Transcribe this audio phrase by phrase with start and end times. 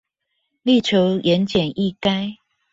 [0.63, 2.37] 力求言簡意賅